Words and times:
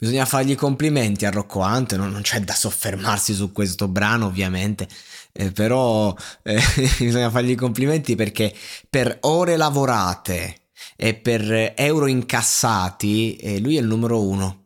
Bisogna 0.00 0.24
fargli 0.24 0.54
complimenti 0.54 1.26
a 1.26 1.30
Rocco 1.30 1.58
Hunt, 1.58 1.94
non, 1.94 2.10
non 2.10 2.22
c'è 2.22 2.40
da 2.40 2.54
soffermarsi 2.54 3.34
su 3.34 3.52
questo 3.52 3.86
brano 3.86 4.24
ovviamente, 4.24 4.88
eh, 5.30 5.52
però 5.52 6.16
eh, 6.42 6.58
bisogna 6.98 7.28
fargli 7.28 7.54
complimenti 7.54 8.14
perché 8.14 8.50
per 8.88 9.18
ore 9.20 9.58
lavorate 9.58 10.62
e 10.96 11.12
per 11.12 11.74
euro 11.76 12.06
incassati 12.06 13.36
eh, 13.36 13.58
lui 13.60 13.76
è 13.76 13.80
il 13.80 13.86
numero 13.86 14.22
uno 14.26 14.59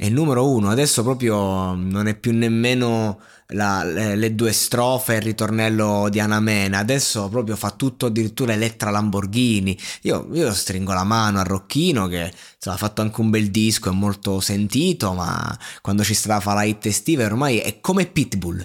è 0.00 0.06
il 0.06 0.12
numero 0.12 0.48
uno. 0.48 0.70
Adesso 0.70 1.02
proprio 1.02 1.74
non 1.74 2.06
è 2.06 2.14
più 2.14 2.32
nemmeno 2.32 3.20
la, 3.48 3.82
le, 3.82 4.14
le, 4.14 4.34
due 4.36 4.52
strofe 4.52 5.14
e 5.14 5.16
il 5.16 5.22
ritornello 5.22 6.08
di 6.08 6.20
Anamena. 6.20 6.78
Adesso 6.78 7.28
proprio 7.28 7.56
fa 7.56 7.72
tutto 7.72 8.06
addirittura 8.06 8.52
Elettra 8.52 8.90
Lamborghini. 8.90 9.76
Io, 10.02 10.28
io 10.32 10.54
stringo 10.54 10.92
la 10.92 11.02
mano 11.02 11.40
a 11.40 11.42
Rocchino 11.42 12.06
che 12.06 12.32
ha 12.62 12.76
fatto 12.76 13.02
anche 13.02 13.20
un 13.20 13.30
bel 13.30 13.50
disco, 13.50 13.90
è 13.90 13.92
molto 13.92 14.38
sentito, 14.38 15.14
ma 15.14 15.58
quando 15.80 16.04
ci 16.04 16.14
sarà 16.14 16.38
fa 16.38 16.54
la 16.54 16.62
hit 16.62 16.86
estiva 16.86 17.24
ormai 17.24 17.58
è 17.58 17.80
come 17.80 18.06
Pitbull. 18.06 18.62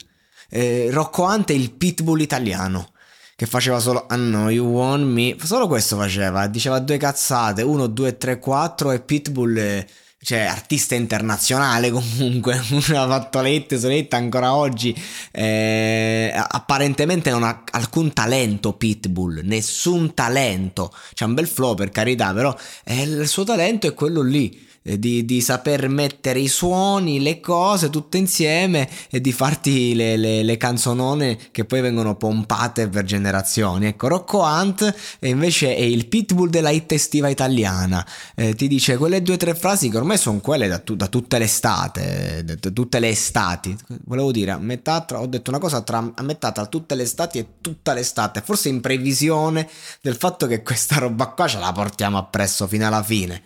Eh, 0.49 0.89
Rocco 0.91 1.23
Ante 1.23 1.53
è 1.53 1.55
il 1.55 1.71
Pitbull 1.71 2.19
italiano 2.19 2.91
che 3.35 3.47
faceva 3.47 3.79
solo 3.79 4.05
I 4.11 4.15
know 4.17 4.49
you 4.49 4.67
want 4.67 5.03
me, 5.03 5.35
solo 5.43 5.65
questo 5.65 5.97
faceva, 5.97 6.45
diceva 6.45 6.77
due 6.77 6.97
cazzate, 6.97 7.63
1, 7.63 7.87
2, 7.87 8.17
3, 8.17 8.37
4 8.37 8.91
e 8.91 8.99
Pitbull 9.01 9.57
eh, 9.57 9.87
cioè 10.23 10.39
artista 10.39 10.95
internazionale 10.95 11.91
comunque, 11.91 12.55
ha 12.55 12.81
fatto 12.81 13.41
lette 13.41 13.79
solette 13.79 14.15
ancora 14.15 14.55
oggi, 14.55 14.95
eh, 15.31 16.33
apparentemente 16.33 17.29
non 17.29 17.43
ha 17.43 17.63
alcun 17.71 18.13
talento 18.13 18.73
Pitbull, 18.73 19.41
nessun 19.43 20.13
talento, 20.13 20.93
c'è 21.13 21.25
un 21.25 21.33
bel 21.33 21.47
flow 21.47 21.75
per 21.75 21.89
carità, 21.89 22.33
però 22.33 22.55
eh, 22.85 23.03
il 23.03 23.27
suo 23.27 23.43
talento 23.43 23.87
è 23.87 23.93
quello 23.93 24.21
lì 24.21 24.71
di, 24.83 25.23
di, 25.23 25.39
saper 25.39 25.87
mettere 25.87 26.39
i 26.39 26.49
suoni, 26.49 27.21
le 27.21 27.39
cose 27.39 27.89
tutte 27.89 28.17
insieme 28.17 28.89
e 29.09 29.21
di 29.21 29.31
farti 29.31 29.95
le, 29.95 30.17
le, 30.17 30.43
le, 30.43 30.57
canzonone 30.57 31.37
che 31.51 31.63
poi 31.63 31.79
vengono 31.79 32.15
pompate 32.15 32.89
per 32.89 33.05
generazioni. 33.05 33.85
Ecco, 33.87 34.09
Rocco 34.09 34.41
Hunt 34.41 34.93
invece 35.21 35.73
è 35.75 35.81
il 35.81 36.07
pitbull 36.07 36.49
della 36.49 36.69
hit 36.69 36.91
estiva 36.91 37.29
italiana. 37.29 38.05
Eh, 38.35 38.55
ti 38.55 38.67
dice 38.67 38.97
quelle 38.97 39.21
due 39.21 39.35
o 39.35 39.37
tre 39.37 39.55
frasi 39.55 39.89
che 39.89 39.97
ormai 39.97 40.17
sono 40.17 40.39
quelle 40.39 40.67
da, 40.67 40.81
da, 40.83 41.07
tutte 41.07 41.37
le 41.37 41.45
estate, 41.45 42.43
da 42.43 42.55
tutte 42.71 42.99
le 42.99 43.07
estati. 43.07 43.75
Volevo 44.03 44.31
dire, 44.33 44.51
a 44.51 44.57
metà 44.57 44.99
tra, 45.01 45.21
ho 45.21 45.27
detto 45.27 45.49
una 45.49 45.59
cosa 45.59 45.81
tra, 45.81 46.11
a 46.13 46.21
metà 46.23 46.51
tra 46.51 46.65
tutte 46.65 46.95
le 46.95 47.03
estati 47.03 47.37
e 47.37 47.47
tutta 47.61 47.93
l'estate, 47.93 48.41
forse 48.43 48.67
in 48.67 48.81
previsione 48.81 49.69
del 50.01 50.15
fatto 50.15 50.45
che 50.45 50.61
questa 50.61 50.97
roba 50.97 51.27
qua 51.27 51.47
ce 51.47 51.59
la 51.59 51.71
portiamo 51.71 52.17
appresso 52.17 52.67
fino 52.67 52.85
alla 52.85 53.01
fine 53.01 53.43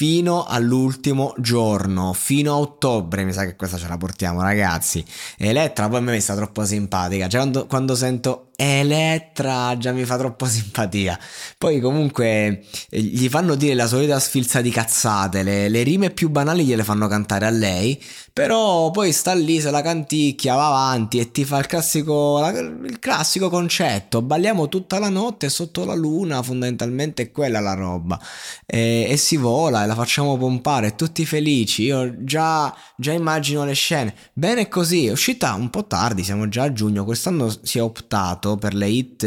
fino 0.00 0.46
all'ultimo 0.46 1.34
giorno, 1.36 2.14
fino 2.14 2.54
a 2.54 2.58
ottobre, 2.58 3.22
mi 3.22 3.34
sa 3.34 3.44
che 3.44 3.54
questa 3.54 3.76
ce 3.76 3.86
la 3.86 3.98
portiamo 3.98 4.40
ragazzi. 4.40 5.04
Elettra 5.36 5.90
poi 5.90 5.98
a 5.98 6.00
me 6.00 6.12
mi 6.12 6.20
sta 6.22 6.34
troppo 6.34 6.64
simpatica, 6.64 7.28
cioè 7.28 7.40
quando, 7.42 7.66
quando 7.66 7.94
sento 7.94 8.49
Elettra 8.62 9.74
già 9.78 9.90
mi 9.90 10.04
fa 10.04 10.18
troppo 10.18 10.44
simpatia. 10.44 11.18
Poi 11.56 11.80
comunque 11.80 12.62
eh, 12.90 13.00
gli 13.00 13.26
fanno 13.30 13.54
dire 13.54 13.72
la 13.72 13.86
solita 13.86 14.20
sfilza 14.20 14.60
di 14.60 14.68
cazzate, 14.68 15.42
le, 15.42 15.70
le, 15.70 15.82
rime 15.82 16.10
più 16.10 16.28
banali 16.28 16.64
gliele 16.66 16.84
fanno 16.84 17.08
cantare 17.08 17.46
a 17.46 17.50
lei, 17.50 17.98
però 18.34 18.90
poi 18.90 19.12
sta 19.12 19.32
lì, 19.32 19.62
se 19.62 19.70
la 19.70 19.80
canticchia, 19.80 20.56
va 20.56 20.66
avanti 20.66 21.18
e 21.18 21.30
ti 21.30 21.46
fa 21.46 21.58
il 21.58 21.64
classico, 21.64 22.38
la, 22.38 22.50
il 22.50 22.98
classico 22.98 23.48
concetto, 23.48 24.20
balliamo 24.20 24.68
tutta 24.68 24.98
la 24.98 25.08
notte 25.08 25.48
sotto 25.48 25.86
la 25.86 25.94
luna, 25.94 26.42
fondamentalmente 26.42 27.22
è 27.22 27.30
quella 27.30 27.60
la 27.60 27.72
roba. 27.72 28.20
E, 28.66 29.06
e 29.08 29.16
si 29.16 29.36
vola 29.38 29.84
e 29.84 29.86
la 29.86 29.94
facciamo 29.94 30.36
pompare, 30.36 30.96
tutti 30.96 31.24
felici, 31.24 31.84
io 31.84 32.22
già, 32.24 32.76
già 32.94 33.12
immagino 33.12 33.64
le 33.64 33.72
scene. 33.72 34.14
Bene 34.34 34.68
così, 34.68 35.06
è 35.06 35.12
uscita 35.12 35.54
un 35.54 35.70
po' 35.70 35.86
tardi, 35.86 36.24
siamo 36.24 36.46
già 36.46 36.64
a 36.64 36.72
giugno, 36.74 37.04
quest'anno 37.06 37.50
si 37.62 37.78
è 37.78 37.82
optato 37.82 38.48
per 38.56 38.74
le 38.74 38.88
hit 38.88 39.26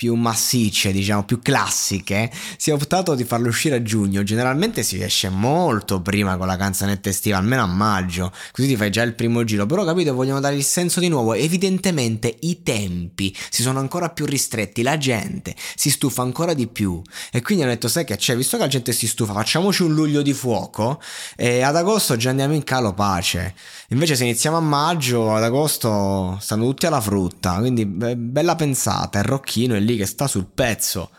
più 0.00 0.14
massicce, 0.14 0.92
diciamo, 0.92 1.24
più 1.24 1.40
classiche, 1.40 2.32
si 2.56 2.70
è 2.70 2.72
optato 2.72 3.14
di 3.14 3.24
farlo 3.24 3.48
uscire 3.48 3.76
a 3.76 3.82
giugno. 3.82 4.22
Generalmente 4.22 4.82
si 4.82 4.98
esce 4.98 5.28
molto 5.28 6.00
prima 6.00 6.38
con 6.38 6.46
la 6.46 6.56
canzonetta 6.56 7.10
estiva, 7.10 7.36
almeno 7.36 7.64
a 7.64 7.66
maggio, 7.66 8.32
così 8.50 8.66
ti 8.66 8.76
fai 8.76 8.90
già 8.90 9.02
il 9.02 9.14
primo 9.14 9.44
giro. 9.44 9.66
Però, 9.66 9.84
capito, 9.84 10.14
vogliono 10.14 10.40
dare 10.40 10.56
il 10.56 10.64
senso 10.64 11.00
di 11.00 11.08
nuovo. 11.08 11.34
Evidentemente 11.34 12.34
i 12.40 12.62
tempi 12.62 13.36
si 13.50 13.60
sono 13.60 13.78
ancora 13.78 14.08
più 14.08 14.24
ristretti, 14.24 14.80
la 14.80 14.96
gente 14.96 15.54
si 15.74 15.90
stufa 15.90 16.22
ancora 16.22 16.54
di 16.54 16.66
più. 16.66 17.02
E 17.30 17.42
quindi 17.42 17.64
hanno 17.64 17.74
detto, 17.74 17.88
sai 17.88 18.06
che 18.06 18.16
c'è, 18.16 18.34
visto 18.34 18.56
che 18.56 18.62
la 18.62 18.70
gente 18.70 18.92
si 18.92 19.06
stufa, 19.06 19.34
facciamoci 19.34 19.82
un 19.82 19.92
luglio 19.92 20.22
di 20.22 20.32
fuoco 20.32 20.98
e 21.36 21.60
ad 21.60 21.76
agosto 21.76 22.16
già 22.16 22.30
andiamo 22.30 22.54
in 22.54 22.64
calo 22.64 22.94
pace. 22.94 23.54
Invece 23.88 24.16
se 24.16 24.24
iniziamo 24.24 24.56
a 24.56 24.60
maggio, 24.60 25.34
ad 25.34 25.42
agosto 25.42 26.38
stanno 26.40 26.64
tutti 26.64 26.86
alla 26.86 27.02
frutta, 27.02 27.56
quindi 27.58 27.84
bella 27.84 28.54
pensata, 28.54 29.18
il 29.18 29.24
rocchino 29.24 29.74
è 29.74 29.80
lì 29.80 29.88
lì 29.90 29.96
che 29.96 30.06
sta 30.06 30.26
sul 30.26 30.46
pezzo. 30.46 31.10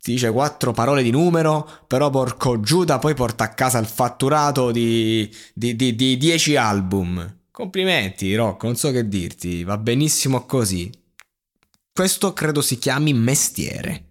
Ti 0.00 0.12
dice 0.12 0.30
quattro 0.30 0.72
parole 0.72 1.02
di 1.02 1.10
numero, 1.10 1.68
però 1.86 2.10
porco 2.10 2.60
Giuda 2.60 2.98
poi 2.98 3.14
porta 3.14 3.44
a 3.44 3.54
casa 3.54 3.78
il 3.78 3.86
fatturato 3.86 4.70
di, 4.70 5.28
di, 5.52 5.74
di, 5.74 5.94
di 5.94 6.16
10 6.16 6.56
album. 6.56 7.40
Complimenti, 7.50 8.34
Rocco, 8.34 8.66
non 8.66 8.76
so 8.76 8.90
che 8.90 9.08
dirti, 9.08 9.64
va 9.64 9.78
benissimo 9.78 10.46
così. 10.46 10.90
Questo 11.92 12.32
credo 12.34 12.60
si 12.60 12.78
chiami 12.78 13.14
mestiere. 13.14 14.04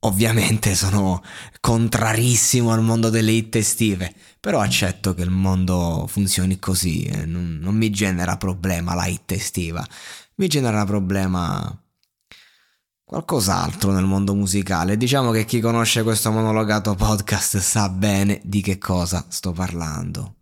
Ovviamente 0.00 0.74
sono 0.74 1.22
contrarissimo 1.60 2.72
al 2.72 2.82
mondo 2.82 3.08
delle 3.08 3.30
hit 3.30 3.54
estive, 3.54 4.12
però 4.40 4.60
accetto 4.60 5.14
che 5.14 5.22
il 5.22 5.30
mondo 5.30 6.06
funzioni 6.08 6.58
così, 6.58 7.04
eh, 7.04 7.24
non, 7.24 7.60
non 7.62 7.76
mi 7.76 7.88
genera 7.90 8.36
problema 8.36 8.94
la 8.94 9.06
hit 9.06 9.30
estiva, 9.30 9.86
mi 10.34 10.48
genera 10.48 10.84
problema 10.84 11.81
qualcos'altro 13.12 13.92
nel 13.92 14.06
mondo 14.06 14.34
musicale. 14.34 14.96
Diciamo 14.96 15.32
che 15.32 15.44
chi 15.44 15.60
conosce 15.60 16.02
questo 16.02 16.30
monologato 16.30 16.94
podcast 16.94 17.58
sa 17.58 17.90
bene 17.90 18.40
di 18.42 18.62
che 18.62 18.78
cosa 18.78 19.26
sto 19.28 19.52
parlando. 19.52 20.36